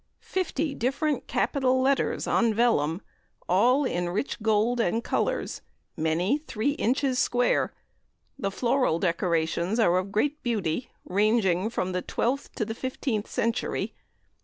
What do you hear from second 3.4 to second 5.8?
_all in rich Gold and Colours.